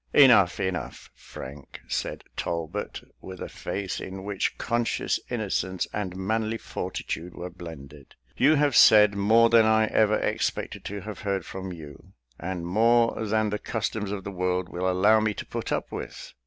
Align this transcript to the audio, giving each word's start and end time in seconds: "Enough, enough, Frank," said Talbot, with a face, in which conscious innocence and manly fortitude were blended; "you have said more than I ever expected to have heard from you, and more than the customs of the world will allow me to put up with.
"Enough, 0.15 0.59
enough, 0.59 1.11
Frank," 1.13 1.79
said 1.87 2.23
Talbot, 2.35 3.01
with 3.21 3.39
a 3.39 3.47
face, 3.47 3.99
in 4.01 4.23
which 4.23 4.57
conscious 4.57 5.19
innocence 5.29 5.85
and 5.93 6.15
manly 6.15 6.57
fortitude 6.57 7.35
were 7.35 7.51
blended; 7.51 8.15
"you 8.35 8.55
have 8.55 8.75
said 8.75 9.13
more 9.13 9.51
than 9.51 9.67
I 9.67 9.85
ever 9.85 10.17
expected 10.17 10.83
to 10.85 11.01
have 11.01 11.19
heard 11.19 11.45
from 11.45 11.71
you, 11.71 12.13
and 12.39 12.65
more 12.65 13.13
than 13.23 13.51
the 13.51 13.59
customs 13.59 14.09
of 14.11 14.23
the 14.23 14.31
world 14.31 14.69
will 14.69 14.89
allow 14.89 15.19
me 15.19 15.35
to 15.35 15.45
put 15.45 15.71
up 15.71 15.91
with. 15.91 16.33